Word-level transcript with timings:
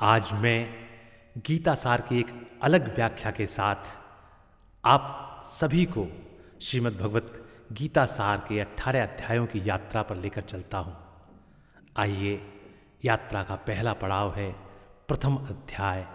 आज 0.00 0.32
मैं 0.32 0.74
गीता 1.46 1.74
सार 1.74 2.00
की 2.00 2.18
एक 2.18 2.58
अलग 2.62 2.94
व्याख्या 2.94 3.30
के 3.30 3.46
साथ 3.46 3.76
आप 4.84 5.42
सभी 5.46 5.84
को 5.84 6.06
श्रीमद् 6.60 6.98
भगवत 6.98 7.48
गीता 7.72 8.06
सार 8.06 8.36
के 8.48 8.60
अठारह 8.60 9.02
अध्यायों 9.02 9.46
की 9.46 9.68
यात्रा 9.68 10.02
पर 10.02 10.16
लेकर 10.16 10.40
चलता 10.40 10.78
हूँ। 10.78 10.96
आइए 11.96 12.42
यात्रा 13.04 13.42
का 13.42 13.54
पहला 13.54 13.92
पड़ाव 13.92 14.34
है, 14.34 14.52
प्रथम 15.08 15.36
अध्याय 15.36 16.06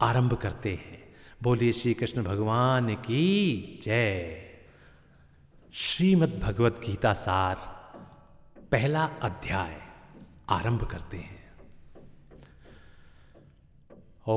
आरंभ 0.00 0.34
करते 0.34 0.74
हैं। 0.74 1.14
बोलिए 1.42 1.72
श्री 1.72 1.94
कृष्ण 1.94 2.22
भगवान 2.22 2.94
की 2.94 3.80
जय। 3.84 4.36
श्रीमद् 5.74 6.40
भगवत 6.40 6.80
गीता 6.86 7.12
सार 7.12 7.56
पहला 8.70 9.04
अध्याय 9.04 9.82
आरंभ 10.48 10.84
करते 10.84 11.16
हैं। 11.16 11.43
ॐ 14.28 14.32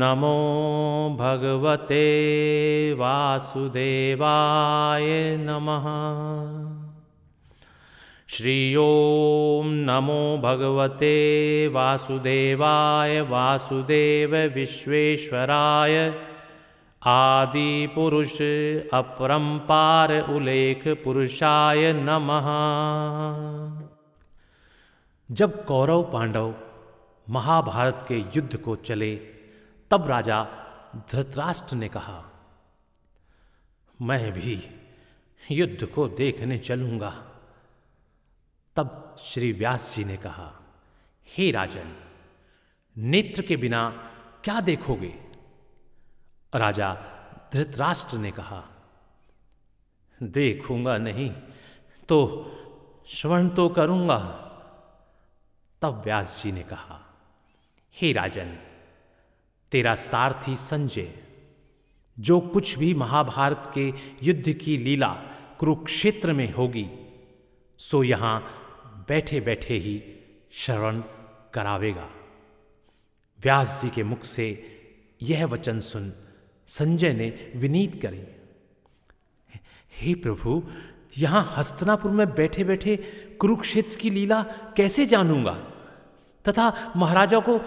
नमो 0.00 1.16
भगवते 1.18 2.04
वासुदेवाय 2.98 5.06
नमः। 5.40 5.84
श्री 8.28 8.74
ॐ 8.74 9.74
नमो 9.90 10.38
भगवते 10.38 11.68
वासुदेवाय 11.68 13.20
वासुदेव 13.20 14.36
विश्वेश्वराय 14.54 16.14
आदिपुरुष 17.02 18.40
अपरम्पार 18.94 20.30
उल्लेख 20.30 20.88
पुरुषाय 21.04 21.92
नमः। 21.92 22.52
जब 25.30 25.64
कौरव 25.64 26.02
पांडव 26.02 26.54
महाभारत 27.30 28.04
के 28.08 28.18
युद्ध 28.18 28.56
को 28.56 28.76
चले, 28.76 29.16
तब 29.90 30.06
राजा 30.06 30.44
धृतराष्ट्र 31.12 31.76
ने 31.76 31.88
कहा, 31.88 32.24
मैं 34.02 34.32
भी 34.32 34.68
युद्ध 35.50 35.86
को 35.86 36.08
देखने 36.08 36.58
चलूँगा। 36.58 37.10
तब 38.76 39.16
श्री 39.20 39.52
व्यास 39.52 39.96
जी 39.96 40.04
ने 40.04 40.16
कहा, 40.16 40.52
हे 41.26 41.50
राजन, 41.50 41.96
नेत्र 42.96 43.42
के 43.42 43.56
बिना 43.56 43.88
क्या 44.44 44.60
देखोगे? 44.60 45.14
राजा 46.54 46.94
धृतराष्ट्र 47.52 48.16
ने 48.16 48.30
कहा, 48.30 48.64
देखूँगा 50.22 50.98
नहीं 50.98 51.30
तो 52.08 52.18
श्रवण 53.06 53.48
तो 53.48 53.68
करूँगा। 53.68 54.18
तब 55.82 56.02
व्यास 56.04 56.40
जी 56.42 56.52
ने 56.52 56.62
कहा 56.62 57.11
हे 57.96 58.12
राजन, 58.12 58.56
तेरा 59.72 59.94
सारथी 59.94 60.56
संजय, 60.56 61.12
जो 62.20 62.40
कुछ 62.40 62.78
भी 62.78 62.94
महाभारत 62.94 63.70
के 63.74 63.92
युद्ध 64.22 64.52
की 64.52 64.76
लीला 64.76 65.08
कुरुक्षेत्र 65.58 66.32
में 66.32 66.52
होगी, 66.52 66.86
सो 67.78 68.02
यहाँ 68.02 68.40
बैठे 69.08 69.40
बैठे 69.40 69.74
ही 69.74 70.02
श्रवण 70.52 71.00
करावेगा। 71.54 72.08
व्यास 73.40 73.80
जी 73.82 73.90
के 73.90 74.02
मुख 74.02 74.24
से 74.24 74.46
यह 75.22 75.44
वचन 75.46 75.80
सुन 75.80 76.12
संजय 76.68 77.12
ने 77.12 77.52
विनीत 77.56 78.00
करी, 78.02 78.22
हे 79.92 80.14
प्रभु, 80.14 80.62
यहाँ 81.18 81.54
हस्तनापुर 81.56 82.10
में 82.10 82.26
बैठे 82.34 82.64
बैठे 82.64 82.96
कुरुक्षेत्र 83.40 83.96
की 83.96 84.10
लीला 84.10 84.42
कैसे 84.76 85.06
जानूँगा? 85.06 85.54
तथा 86.48 86.92
महाराजा 86.96 87.38
को 87.38 87.58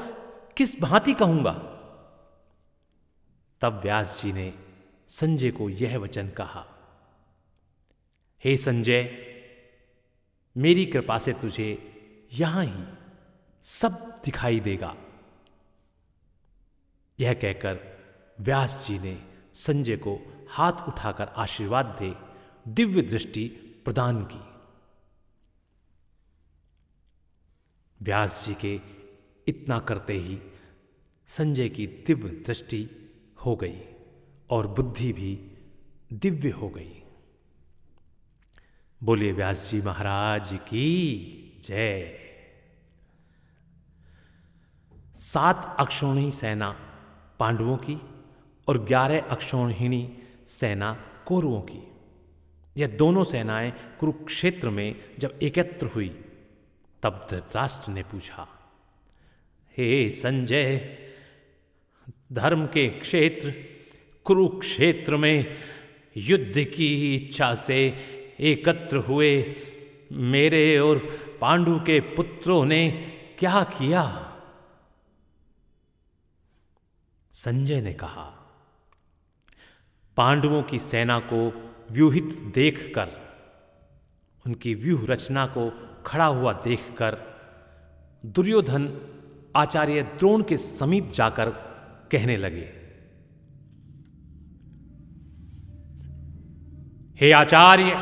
किस 0.57 0.79
भांति 0.81 1.13
कहूँगा? 1.13 1.53
तब 3.61 3.79
व्यास 3.83 4.21
जी 4.23 4.33
ने 4.33 4.53
संजय 5.07 5.51
को 5.51 5.69
यह 5.69 5.97
वचन 5.97 6.29
कहा, 6.29 6.65
हे 8.43 8.57
संजय, 8.57 9.01
मेरी 10.57 10.85
कृपा 10.85 11.17
से 11.17 11.33
तुझे 11.33 11.91
यहाँ 12.33 12.65
ही 12.65 12.83
सब 13.63 14.21
दिखाई 14.25 14.59
देगा। 14.59 14.95
यह 17.19 17.33
कहकर 17.33 17.79
व्यास 18.39 18.85
जी 18.87 18.99
ने 18.99 19.27
संजय 19.53 19.97
को 19.97 20.45
हाथ 20.49 20.87
उठाकर 20.87 21.27
आशीर्वाद 21.27 21.85
दे, 21.85 22.15
दिव्य 22.67 23.01
दृष्टि 23.01 23.47
प्रदान 23.85 24.21
की। 24.21 24.41
व्यास 28.01 28.45
जी 28.45 28.53
के 28.53 28.94
इतना 29.47 29.79
करते 29.79 30.13
ही 30.13 30.39
संजय 31.27 31.69
की 31.69 31.87
दिव्य 31.87 32.29
दृष्टि 32.29 32.89
हो 33.45 33.55
गई 33.55 33.81
और 34.49 34.67
बुद्धि 34.67 35.13
भी 35.13 35.51
दिव्य 36.13 36.49
हो 36.49 36.69
गई। 36.69 37.03
बोलिए 39.03 39.31
व्यास 39.31 39.69
जी 39.71 39.81
महाराज 39.81 40.49
की 40.53 40.85
जय। 41.65 42.19
सात 45.15 45.75
अक्षोणी 45.79 46.31
सेना 46.31 46.71
पांडवों 47.39 47.77
की 47.77 48.01
और 48.67 48.85
ग्यारह 48.85 49.21
अक्षोहिणी 49.21 50.17
सेना 50.47 50.93
कौरवों 51.27 51.61
की। 51.61 51.91
यह 52.77 52.87
दोनों 52.87 53.23
सेनाएँ 53.23 53.73
कुरुक्षेत्र 53.99 54.69
में 54.69 55.15
जब 55.19 55.39
एकत्र 55.43 55.85
हुई, 55.85 56.09
तब 57.03 57.27
धृतराष्ट्र 57.31 57.91
ने 57.91 58.03
पूछा 58.03 58.54
हे 59.77 60.09
संजय, 60.09 60.97
धर्म 62.31 62.65
के 62.65 62.87
क्षेत्र, 62.89 63.53
कुरुक्षेत्र 64.23 65.17
में 65.17 65.55
युद्ध 66.17 66.63
की 66.63 67.15
इच्छा 67.15 67.53
से 67.55 67.77
एकत्र 68.39 68.97
हुए 68.97 69.55
मेरे 70.11 70.77
और 70.79 70.97
पांडु 71.41 71.79
के 71.79 71.99
पुत्रों 71.99 72.65
ने 72.65 72.91
क्या 73.39 73.63
किया? 73.63 74.03
संजय 77.33 77.81
ने 77.81 77.93
कहा 77.93 78.25
पांडवों 80.17 80.63
की 80.63 80.79
सेना 80.79 81.19
को 81.19 81.39
व्यूहित 81.91 82.29
देखकर, 82.55 83.07
उनकी 84.45 84.73
व्यूह 84.75 85.05
रचना 85.05 85.45
को 85.47 85.69
खड़ा 86.05 86.25
हुआ 86.25 86.53
देखकर 86.53 87.17
दुर्योधन 88.25 88.87
आचार्य 89.55 90.01
द्रोण 90.17 90.41
के 90.43 90.57
समीप 90.57 91.11
जाकर 91.15 91.49
कहने 92.11 92.37
लगे, 92.37 92.67
हे 97.21 97.31
आचार्य, 97.31 97.95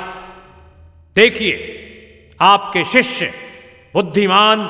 देखिए, 1.15 1.55
आपके 2.39 2.83
शिष्य, 2.83 3.31
बुद्धिमान 3.93 4.65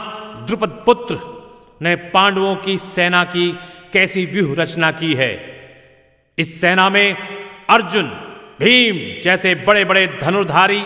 द्रुपद 0.45 0.81
पुत्र 0.85 1.19
ने 1.81 1.95
पांडवों 2.11 2.55
की 2.55 2.77
सेना 2.77 3.23
की 3.25 3.51
कैसी 3.93 4.25
व्यूह 4.25 4.55
रचना 4.55 4.91
की 4.91 5.13
है। 5.13 5.31
इस 6.37 6.59
सेना 6.61 6.89
में 6.89 7.15
अर्जुन, 7.69 8.09
भीम 8.59 8.97
जैसे 9.23 9.53
बड़े 9.65 9.83
बड़े 9.85 10.05
धनुर्धारी, 10.21 10.81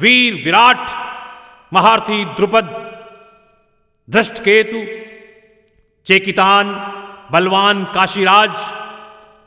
वीर, 0.00 0.34
विराट, 0.44 0.90
महारथी 1.72 2.24
द्रुपद 2.24 2.74
दृष्टकेतु 4.08 4.78
चेकितान, 6.08 6.66
बलवान 7.32 7.84
काशीराज, 7.84 8.56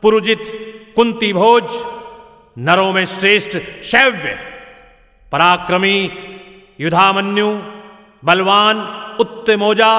पुरुजित 0.01 0.43
कुंती 0.95 1.33
भोज, 1.33 1.63
नरों 2.57 2.93
में 2.93 3.05
श्रेष्ठ 3.05 3.57
शैव्य, 3.83 4.37
पराक्रमी 5.31 6.11
युधामन्यु, 6.81 7.61
बलवान 8.25 8.77
उत्तमोजा, 9.19 9.93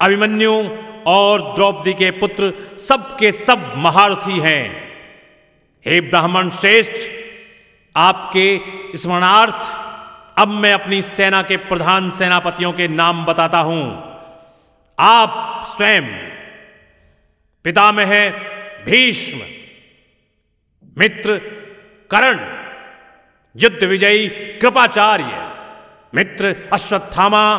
अभिमन्यु 0.00 0.52
और 1.06 1.42
द्रौपदी 1.54 1.92
के 1.92 2.10
पुत्र 2.10 2.52
सबके 2.78 3.32
सब 3.32 3.72
महारथी 3.76 4.38
हैं। 4.40 4.64
हे 5.86 6.00
ब्राह्मण 6.00 6.50
श्रेष्ठ, 6.50 7.08
आपके 7.96 8.60
स्मरणार्थ 8.98 9.60
अब 10.38 10.48
मैं 10.48 10.72
अपनी 10.72 11.02
सेना 11.02 11.42
के 11.42 11.56
प्रधान 11.56 12.10
सेनापतियों 12.10 12.72
के 12.72 12.88
नाम 12.88 13.24
बताता 13.24 13.58
हूँ। 13.58 14.17
आप 15.00 15.62
स्वयं 15.76 16.06
पिता 17.64 17.92
में 17.92 18.04
है 18.04 18.30
भीष्म, 18.84 19.38
मित्र 20.98 21.38
करण, 22.10 22.38
युद्ध 23.56 23.84
विजयी 23.84 24.28
कृपाचार्य, 24.28 25.52
मित्र 26.14 26.70
अश्वत्थामा, 26.72 27.58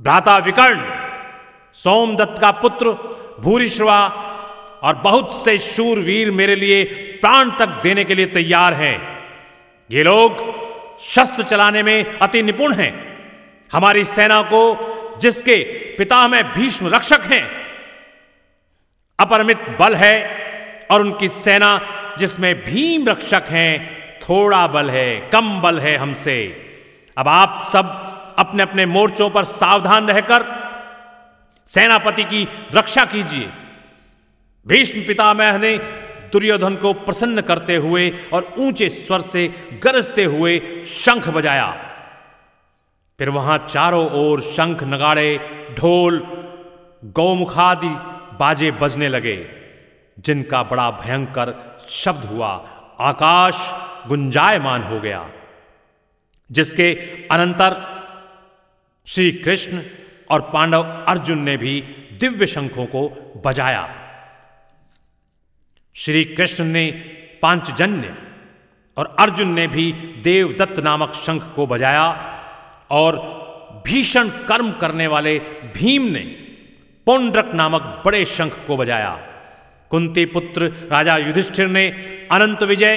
भ्राता 0.00 0.38
विकर्ण, 0.38 0.80
सोमदत्त 1.72 2.40
का 2.40 2.50
पुत्र 2.50 2.92
भूरिश्वा 3.40 4.08
और 4.82 4.94
बहुत 4.94 5.44
से 5.44 5.58
शूरवीर 5.58 6.30
मेरे 6.30 6.54
लिए 6.54 6.84
प्राण 7.20 7.50
तक 7.50 7.66
देने 7.66 8.04
के 8.04 8.14
लिए 8.14 8.26
तैयार 8.26 8.74
हैं। 8.74 8.96
ये 9.90 10.02
लोग 10.02 11.00
शस्त्र 11.00 11.42
चलाने 11.42 11.82
में 11.82 12.18
अति 12.18 12.42
निपुण 12.42 12.74
हैं। 12.74 12.92
हमारी 13.72 14.04
सेना 14.04 14.42
को 14.42 14.93
जिसके 15.18 15.62
पिता 15.98 16.28
में 16.28 16.52
भीष्म 16.52 16.88
रक्षक 16.88 17.20
हैं। 17.20 17.50
अपरमित 19.18 19.58
बल 19.80 19.94
है 19.94 20.16
और 20.90 21.00
उनकी 21.00 21.28
सेना 21.28 21.80
जिसमें 22.18 22.64
भीम 22.64 23.08
रक्षक 23.08 23.44
हैं, 23.48 23.94
थोड़ा 24.20 24.66
बल 24.66 24.90
है, 24.90 25.30
कम 25.30 25.60
बल 25.60 25.78
है 25.78 25.96
हमसे। 25.96 26.36
अब 27.18 27.28
आप 27.28 27.64
सब 27.72 27.84
अपने 28.38 28.62
अपने 28.62 28.86
मोर्चों 28.86 29.30
पर 29.30 29.44
सावधान 29.44 30.06
रहकर 30.06 30.44
सेनापति 31.66 32.24
की 32.24 32.48
रक्षा 32.74 33.04
कीजिए। 33.04 33.50
भीष्म 34.66 35.00
पितामह 35.00 35.58
ने 35.58 35.78
दुर्योधन 36.32 36.76
को 36.76 36.92
प्रसन्न 36.92 37.40
करते 37.40 37.76
हुए 37.76 38.10
और 38.32 38.54
ऊँचे 38.58 38.88
स्वर 38.88 39.20
से 39.20 39.48
गरजते 39.72 40.24
हुए 40.24 40.82
शंख 40.86 41.28
बजाया। 41.28 41.90
फिर 43.18 43.30
वहाँ 43.30 43.58
चारों 43.58 44.10
ओर 44.10 44.40
शंख 44.40 44.82
नगाड़े, 44.84 45.38
ढोल, 45.78 46.18
गौमुखादि 47.04 47.94
बाजे 48.36 48.70
बजने 48.70 49.08
लगे, 49.08 49.46
जिनका 50.18 50.62
बड़ा 50.62 50.90
भयंकर 50.90 51.78
शब्द 51.90 52.24
हुआ, 52.24 52.48
आकाश 53.00 53.74
गुंजायमान 54.08 54.82
हो 54.82 55.00
गया, 55.00 55.30
जिसके 56.50 56.92
अनंतर 57.30 57.94
श्री 59.06 59.32
कृष्ण 59.32 59.82
और 60.30 60.40
पांडव 60.40 60.82
अर्जुन 61.08 61.38
ने 61.38 61.56
भी 61.56 61.80
दिव्य 62.20 62.46
शंखों 62.46 62.86
को 62.86 63.08
बजाया। 63.46 63.94
श्री 65.94 66.24
कृष्ण 66.24 66.64
ने 66.64 66.90
पांचजन्य 67.42 68.14
और 68.96 69.16
अर्जुन 69.18 69.48
ने 69.48 69.66
भी 69.66 69.92
देवदत्त 70.24 70.78
नामक 70.78 71.12
शंख 71.12 71.52
को 71.56 71.66
बजाया। 71.66 72.33
और 72.90 73.16
भीषण 73.86 74.28
कर्म 74.48 74.70
करने 74.72 75.06
वाले 75.06 75.38
भीम 75.74 76.02
ने 76.02 76.20
पौंड्रक 77.06 77.50
नामक 77.54 78.02
बड़े 78.04 78.24
शंख 78.24 78.52
को 78.66 78.76
बजाया। 78.76 79.10
कुंती 79.90 80.24
पुत्र 80.26 80.66
राजा 80.92 81.16
युधिष्ठिर 81.16 81.66
ने 81.66 81.86
अनंत 82.32 82.62
विजय, 82.62 82.96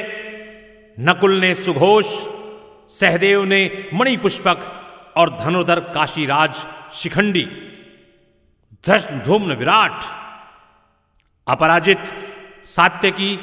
नकुल 0.99 1.39
ने 1.39 1.53
सुघोष, 1.55 2.05
सहदेव 2.89 3.43
ने 3.43 3.89
मणिपुष्पक 3.93 4.59
और 5.17 5.29
धनुर्धर 5.37 5.79
काशीराज 5.93 6.65
शिखंडी, 6.93 7.45
धृष्टधूम्न 8.85 9.53
विराट, 9.53 10.03
अपराजित 11.47 12.13
सात्यकी, 12.65 13.33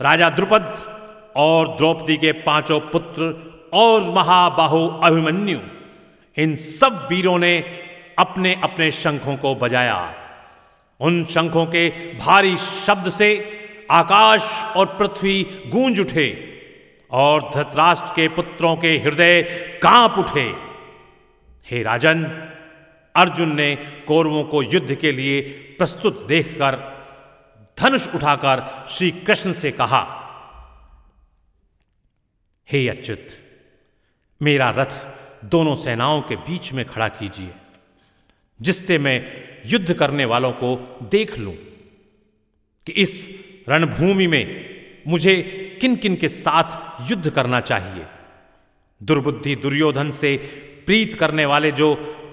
राजा 0.00 0.30
द्रुपद 0.30 0.74
और 1.36 1.68
द्रौपदी 1.68 2.16
के 2.16 2.32
पाँचों 2.32 2.80
पुत्र 2.80 3.22
और 3.74 4.10
महाबाहु 4.10 4.86
अभिमन्यु। 5.00 5.58
इन 6.36 6.56
सब 6.56 7.06
वीरों 7.10 7.38
ने 7.38 7.58
अपने 8.18 8.54
अपने 8.64 8.90
शंखों 8.90 9.36
को 9.36 9.54
बजाया। 9.54 9.98
उन 11.00 11.24
शंखों 11.24 11.66
के 11.66 11.88
भारी 12.16 12.56
शब्द 12.56 13.08
से 13.08 13.28
आकाश 13.90 14.64
और 14.76 14.86
पृथ्वी 14.98 15.42
गूंज 15.66 16.00
उठे 16.00 16.28
और 17.10 17.50
धृतराष्ट्र 17.54 18.12
के 18.16 18.28
पुत्रों 18.28 18.76
के 18.76 18.96
हृदय 18.98 19.42
काँप 19.82 20.18
उठे। 20.18 20.52
हे 21.66 21.82
राजन, 21.82 22.24
अर्जुन 23.14 23.54
ने 23.54 23.74
कौरवों 24.06 24.44
को 24.44 24.62
युद्ध 24.62 24.94
के 24.94 25.12
लिए 25.12 25.40
प्रस्तुत 25.78 26.26
देखकर 26.26 26.76
धनुष 27.78 28.06
उठाकर 28.08 28.62
श्री 28.88 29.10
कृष्ण 29.10 29.52
से 29.52 29.70
कहा, 29.70 30.02
हे 32.68 32.88
अच्युत, 32.88 33.26
मेरा 34.40 34.70
रथ 34.70 35.15
दोनों 35.50 35.74
सेनाओं 35.74 36.20
के 36.22 36.36
बीच 36.36 36.72
में 36.72 36.84
खड़ा 36.84 37.08
कीजिए, 37.08 37.50
जिससे 38.60 38.98
मैं 38.98 39.16
युद्ध 39.66 39.94
करने 39.94 40.24
वालों 40.24 40.52
को 40.52 40.76
देख 41.10 41.38
लूँ 41.38 41.54
कि 42.86 42.92
इस 42.92 43.12
रणभूमि 43.68 44.26
में 44.26 44.44
मुझे 45.08 45.34
किन 45.80 45.96
किन 45.96 46.16
के 46.16 46.28
साथ 46.28 47.10
युद्ध 47.10 47.30
करना 47.30 47.60
चाहिए। 47.60 48.06
दुर्बुद्धि 49.00 49.54
दुर्योधन 49.56 50.10
से 50.10 50.36
प्रीत 50.86 51.14
करने 51.14 51.44
वाले 51.46 51.70
जो 51.72 51.88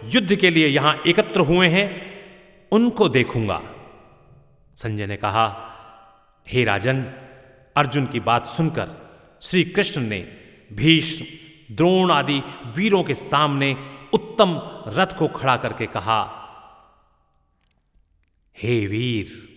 युद्ध 0.06 0.36
के 0.36 0.50
लिए 0.50 0.68
यहाँ 0.68 0.95
एकत्र 1.07 1.42
हुए 1.42 1.68
हैं, 1.68 1.88
उनको 2.71 3.10
देखूँगा। 3.10 3.62
संजय 4.77 5.07
ने 5.07 5.18
कहा, 5.18 5.45
हे 6.48 6.63
राजन, 6.63 7.01
अर्जुन 7.75 8.06
की 8.06 8.19
बात 8.19 8.48
सुनकर 8.48 8.89
श्री 9.42 9.63
कृष्ण 9.63 10.01
ने 10.01 10.19
भीष्म 10.74 11.25
द्रोण 11.71 12.12
आदि 12.12 12.42
वीरों 12.65 13.04
के 13.04 13.15
सामने 13.15 13.75
उत्तम 14.13 14.62
रथ 14.88 15.18
को 15.18 15.27
खड़ा 15.27 15.57
करके 15.57 15.86
कहा, 15.86 16.39
हे 18.63 18.88
वीर, 18.88 19.50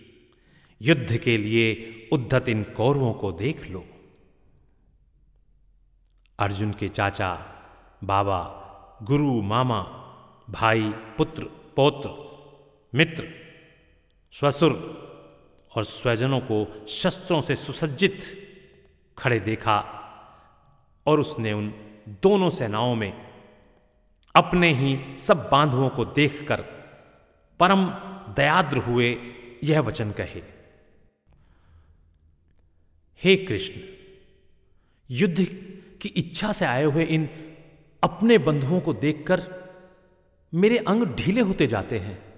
युद्ध 0.81 1.17
के 1.17 1.37
लिए 1.37 2.09
उद्धत 2.13 2.49
इन 2.49 2.63
कौरवों 2.63 3.13
को 3.13 3.31
देख 3.31 3.69
लो। 3.69 3.85
अर्जुन 6.39 6.71
के 6.71 6.87
चाचा, 6.87 7.33
बाबा, 8.03 8.63
गुरु, 9.03 9.41
मामा, 9.41 9.81
भाई, 10.49 10.89
पुत्र, 11.17 11.43
पौत्र, 11.75 12.09
मित्र 12.95 13.29
स्वसुर 14.31 14.73
और 15.75 15.83
स्वजनों 15.83 16.39
को 16.39 16.85
शस्त्रों 16.87 17.41
से 17.41 17.55
सुसज्जित 17.55 18.21
खड़े 19.17 19.39
देखा 19.39 19.79
और 21.05 21.19
उसने 21.19 21.53
उन 21.53 21.86
दोनों 22.07 22.49
सेनाओं 22.49 22.95
में 22.95 23.13
अपने 24.35 24.73
ही 24.73 25.17
सब 25.17 25.49
बांधुओं 25.51 25.89
को 25.89 26.05
देखकर 26.05 26.61
परम 27.59 27.87
दयाद्र 28.33 28.77
हुए 28.77 29.17
यह 29.63 29.79
वचन 29.81 30.11
कहे। 30.11 30.41
हे 33.21 33.35
कृष्ण, 33.35 33.81
युद्ध 35.09 35.45
की 36.01 36.09
इच्छा 36.09 36.51
से 36.51 36.65
आए 36.65 36.83
हुए 36.83 37.03
इन 37.03 37.29
अपने 38.03 38.37
बंधुओं 38.37 38.79
को 38.79 38.93
देखकर 38.93 39.41
मेरे 40.53 40.77
अंग 40.77 41.03
ढीले 41.03 41.41
होते 41.41 41.67
जाते 41.67 41.99
हैं 41.99 42.33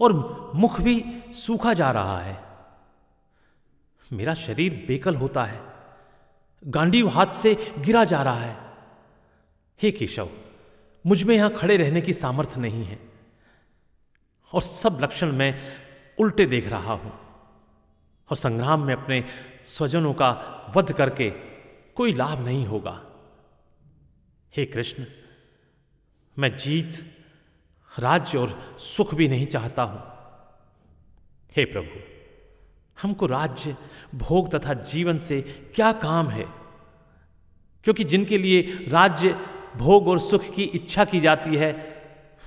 और 0.00 0.12
मुख 0.54 0.80
भी 0.80 1.04
सूखा 1.34 1.72
जा 1.72 1.90
रहा 1.90 2.20
है। 2.20 2.42
मेरा 4.12 4.34
शरीर 4.34 4.84
बेकल 4.88 5.14
होता 5.14 5.44
है, 5.44 5.60
गांडीव 6.66 7.08
हाथ 7.08 7.26
से 7.26 7.74
गिरा 7.78 8.04
जा 8.04 8.22
रहा 8.22 8.40
है। 8.40 8.63
हे 9.82 9.90
केशव, 9.90 10.28
मुझमें 11.06 11.34
यहाँ 11.36 11.50
खड़े 11.50 11.76
रहने 11.76 12.00
की 12.00 12.12
सामर्थ्य 12.12 12.60
नहीं 12.60 12.84
है 12.84 12.98
और 14.52 14.60
सब 14.60 14.98
लक्षण 15.02 15.32
मैं 15.32 15.54
उल्टे 16.18 16.46
देख 16.46 16.68
रहा 16.68 16.92
हूँ 16.92 17.12
और 18.30 18.36
संग्राम 18.36 18.82
में 18.82 18.94
अपने 18.94 19.24
स्वजनों 19.64 20.14
का 20.14 20.30
वध 20.76 20.92
करके 20.92 21.30
कोई 21.94 22.12
लाभ 22.12 22.44
नहीं 22.44 22.66
होगा। 22.66 23.00
हे 24.56 24.64
कृष्ण, 24.66 25.04
मैं 26.38 26.56
जीत 26.56 27.14
राज्य 27.98 28.38
और 28.38 28.76
सुख 28.78 29.14
भी 29.14 29.28
नहीं 29.28 29.46
चाहता 29.46 29.82
हूँ। 29.82 30.02
हे 31.56 31.64
प्रभु, 31.64 32.00
हमको 33.02 33.26
राज्य, 33.26 33.76
भोग 34.14 34.50
तथा 34.54 34.74
जीवन 34.74 35.18
से 35.18 35.40
क्या 35.74 35.92
काम 35.92 36.28
है? 36.28 36.44
क्योंकि 37.84 38.04
जिनके 38.04 38.38
लिए 38.38 38.62
राज्य 38.88 39.38
भोग 39.76 40.08
और 40.08 40.18
सुख 40.18 40.50
की 40.50 40.62
इच्छा 40.62 41.04
की 41.04 41.20
जाती 41.20 41.56
है। 41.56 41.72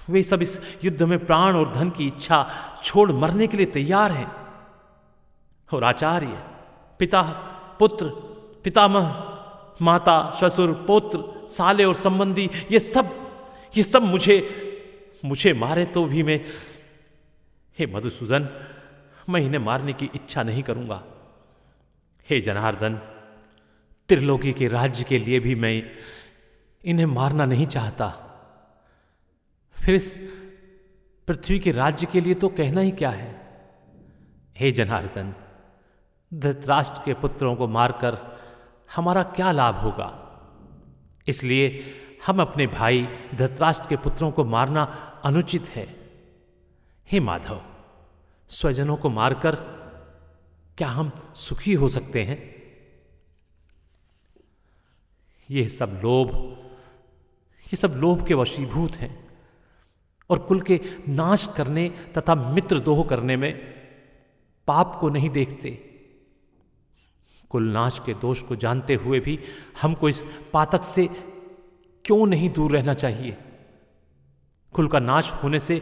वे 0.10 0.24
सब 0.24 0.42
इस 0.42 0.60
युद्ध 0.84 1.04
में 1.04 1.26
प्राण 1.26 1.56
और 1.56 1.74
धन 1.74 1.90
की 1.90 2.08
इच्छा 2.08 2.46
छोड़ 2.84 3.12
मरने 3.12 3.48
के 3.48 3.58
लिए 3.58 3.66
तैयार 3.66 4.12
हैं। 4.12 4.32
और 5.70 5.84
आचार्य, 5.84 6.44
पिता, 7.00 7.22
पुत्र, 7.80 8.10
पितामह, 8.64 9.08
माता, 9.82 10.32
ससुर, 10.32 10.72
पुत्र, 10.88 11.48
साले 11.48 11.84
और 11.84 11.96
संबंधी, 11.96 12.50
ये 12.72 12.80
सब 12.80 13.16
ये 13.78 13.84
सब 13.84 14.02
मुझे 14.02 14.38
मुझे 15.26 15.54
मारे 15.54 15.86
तो 15.86 16.06
भी 16.06 16.24
मैं, 16.24 16.40
हे 17.80 17.86
मधुसूदन, 17.86 18.48
मैं 19.30 19.42
इन्हें 19.42 19.60
मारने 19.60 19.94
की 19.94 20.10
इच्छा 20.16 20.44
नहीं 20.44 20.64
करूँगा। 20.64 21.04
हे 22.30 22.40
जनार्दन, 22.42 22.96
त्रिलोकी 24.10 24.54
के 24.54 24.68
राज्य 24.68 25.04
के 25.04 25.18
लिए 25.18 25.40
भी 25.40 25.56
मैं 25.56 25.84
इन्हें 26.88 27.06
मारना 27.06 27.46
नहीं 27.46 27.68
चाहता। 27.68 28.10
फिर 29.74 29.96
इस 29.96 30.16
पृथ्वी 31.28 31.60
के 31.60 31.72
राज्य 31.72 32.06
के 32.06 32.22
लिए 32.22 32.34
तो 32.34 32.50
कहना 32.50 32.82
ही 32.82 32.92
क्या 32.92 33.10
है? 33.10 33.48
हे 34.58 34.72
जनार्दन, 34.72 35.36
धृतराष्ट्र 36.34 37.02
के 37.06 37.14
पुत्रों 37.14 37.56
को 37.56 37.68
मारकर 37.68 38.40
हमारा 38.96 39.24
क्या 39.24 39.52
लाभ 39.52 39.76
होगा? 39.76 40.24
इसलिए 41.28 41.84
हम 42.28 42.42
अपने 42.42 42.68
भाई 42.68 43.08
धृतराष्ट्र 43.36 43.88
के 43.88 43.96
पुत्रों 43.96 44.32
को 44.32 44.46
मारना 44.46 44.84
अनुचित 45.26 45.66
है। 45.66 45.88
हे 47.12 47.20
माधव, 47.20 47.62
स्वजनों 48.50 48.98
को 48.98 49.10
मारकर 49.10 49.56
क्या 50.78 50.88
हम 50.88 51.12
सुखी 51.36 51.74
हो 51.74 51.90
सकते 51.90 52.24
हैं? 52.24 52.40
ये 55.52 55.70
सब 55.70 56.02
लोभ 56.04 56.64
ये 57.68 57.76
सब 57.76 57.94
लोभ 57.96 58.28
के 58.28 58.34
वशीभूत 58.34 58.96
हैं 58.96 59.28
और 60.30 60.40
कुल 60.40 60.62
के 60.62 60.82
नाश 61.10 61.54
करने 61.58 61.90
तथा 61.90 62.36
मित्र 62.36 62.80
दोह 62.80 63.06
करने 63.06 63.38
में 63.38 63.58
पाप 64.68 64.98
को 65.02 65.10
नहीं 65.10 65.30
देखते। 65.30 65.72
कुल 67.50 67.64
नाश 67.64 68.02
के 68.06 68.14
दोष 68.14 68.42
को 68.42 68.56
जानते 68.56 68.96
हुए 68.96 69.20
भी 69.20 69.40
हमको 69.82 70.10
इस 70.10 70.26
पातक 70.54 70.84
से 70.84 71.08
क्यों 72.06 72.26
नहीं 72.26 72.50
दूर 72.50 72.72
रहना 72.72 72.94
चाहिए? 72.94 73.38
कुल 74.74 74.88
का 74.88 75.00
नाश 75.00 75.32
होने 75.32 75.60
से 75.60 75.82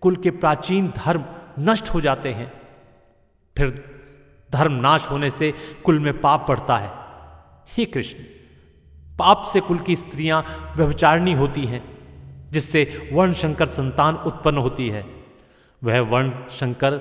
कुल 0.00 0.16
के 0.16 0.30
प्राचीन 0.30 0.88
धर्म 0.88 1.24
नष्ट 1.58 1.88
हो 1.88 2.00
जाते 2.00 2.32
हैं। 2.32 2.52
फिर 3.56 3.84
धर्म 4.52 4.72
नाश 4.72 5.10
होने 5.10 5.30
से 5.30 5.54
कुल 5.84 5.98
में 5.98 6.20
पाप 6.20 6.46
बढ़ता 6.48 6.76
है। 6.76 6.90
हे 7.68 7.84
कृष्ण! 7.84 8.41
पाप 9.22 9.42
से 9.44 9.60
कुल 9.60 9.78
की 9.78 9.96
स्त्रियाँ 9.96 10.44
व्यभिचारणी 10.76 11.32
होती 11.32 11.64
हैं, 11.66 11.82
जिससे 12.50 13.10
वर्ण 13.12 13.32
शंकर 13.32 13.66
संतान 13.68 14.14
उत्पन्न 14.26 14.58
होती 14.58 14.88
है। 14.88 15.04
वह 15.82 16.00
वर्ण 16.02 16.48
शंकर 16.50 17.00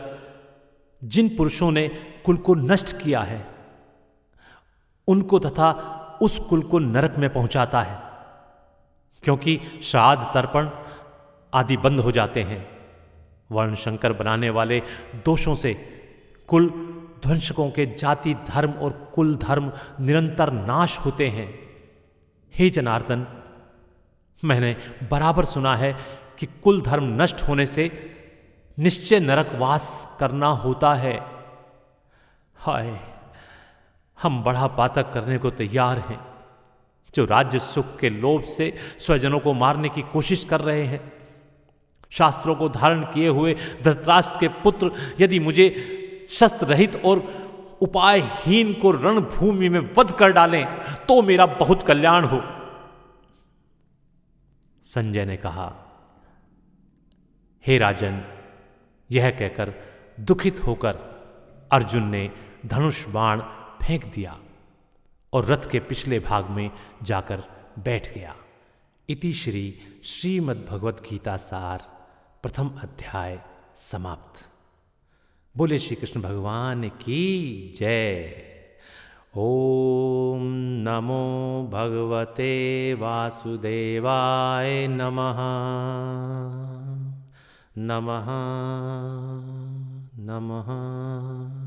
जिन 1.02 1.30
पुरुषों 1.38 1.72
ने 1.72 1.88
कुल 2.26 2.38
को 2.38 2.54
नष्ट 2.56 2.98
किया 2.98 3.22
है, 3.22 3.46
उनको 5.08 5.40
तथा 5.40 5.70
उस 6.22 6.38
कुल 6.40 6.62
को 6.62 6.80
नरक 6.80 7.18
में 7.18 7.30
पहुंचाता 7.34 7.82
है, 7.82 7.98
क्योंकि 9.24 9.60
श्राद्ध, 9.84 10.24
तर्पण 10.24 10.70
आदि 11.54 11.78
बंद 11.78 12.00
हो 12.00 12.12
जाते 12.12 12.44
हैं। 12.44 12.62
वर्ण 13.52 13.76
शंकर 13.76 14.14
बनाने 14.14 14.50
वाले 14.50 14.80
दोषों 15.26 15.56
से 15.56 15.74
कुल 16.50 16.70
ध्वंसकों 17.24 17.70
के 17.72 17.86
जाति, 17.96 18.34
धर्म 18.34 18.72
और 18.74 18.92
कुल 19.16 19.36
धर्म 19.38 19.72
निरंतर 20.00 20.52
नाश 20.54 20.98
होते 20.98 21.28
हैं। 21.30 21.50
हे 22.54 22.70
जनार्दन, 22.70 23.26
मैंने 24.44 24.76
बराबर 25.12 25.46
सुना 25.46 25.76
है 25.76 25.96
कि 26.40 26.46
कुल 26.64 26.82
धर्म 26.82 27.22
नष्ट 27.22 27.42
होने 27.42 27.66
से 27.66 27.90
निश्चय 28.78 29.20
नरकवास 29.20 30.18
करना 30.20 30.48
होता 30.48 30.94
है। 30.94 31.14
हाय, 32.56 33.00
हम 34.18 34.44
बड़ा 34.44 34.68
पातक 34.68 35.12
करने 35.14 35.38
को 35.38 35.50
तैयार 35.50 36.00
हैं, 36.00 36.20
जो 37.16 37.26
राज्य 37.26 37.60
सुख 37.60 37.98
के 38.00 38.10
लोभ 38.10 38.44
से 38.44 38.74
स्वजनों 39.00 39.40
को 39.40 39.54
मारने 39.54 39.90
की 39.90 40.02
कोशिश 40.02 40.44
कर 40.44 40.62
रहे 40.62 40.84
हैं। 40.86 41.02
शास्त्रों 42.12 42.56
को 42.56 42.70
धारण 42.70 43.04
किए 43.04 43.28
हुए 43.28 43.56
धृतराष्ट्र 43.84 44.40
के 44.40 44.48
पुत्र, 44.64 44.92
यदि 45.20 45.40
मुझे 45.40 46.28
शस्त्र 46.30 46.68
रहित 46.68 47.02
और 47.06 47.20
उपायहीन 47.82 48.74
को 48.74 48.92
रणभूमि 48.92 49.70
में 49.70 49.80
वध 49.98 50.12
कर 50.12 50.32
डालें 50.32 50.66
तो 51.08 51.22
मेरा 51.22 51.46
बहुत 51.46 51.84
कल्याण 51.84 52.26
हो। 52.26 52.42
संजय 54.86 55.26
ने 55.26 55.38
कहा, 55.38 55.68
हे 57.66 57.78
राजन, 57.78 58.24
यह 59.10 59.30
कहकर 59.30 59.74
दुखित 60.20 60.60
होकर 60.60 60.98
अर्जुन 61.72 62.08
ने 62.10 62.30
धनुष 62.66 63.06
बाण 63.08 63.42
फेंक 63.82 64.06
दिया 64.06 64.38
और 65.34 65.46
रथ 65.46 65.70
के 65.72 65.80
पिछले 65.80 66.20
भाग 66.20 66.50
में 66.50 66.72
जाकर 67.04 67.44
बैठ 67.80 68.14
गया। 68.14 68.36
इति 69.10 69.34
श्री 69.34 69.64
श्रीमद्भगवद 70.04 71.02
गीता 71.10 71.38
सार 71.38 71.84
प्रथम 72.44 72.70
अध्याय 72.84 73.42
समाप्त। 73.76 74.51
बोले 75.58 75.80
श्री 75.80 75.96
कृष्ण 75.96 76.22
भगवान 76.22 76.90
की 76.90 77.74
जय। 77.80 78.34
ओम 79.38 80.42
नमो 80.58 81.64
भगवते 81.74 82.94
वासुदेवाय 82.94 84.88
नमः। 84.88 85.38
नमः। 87.78 88.26
नमः। 90.24 91.61